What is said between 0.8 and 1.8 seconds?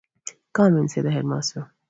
said the headmaster.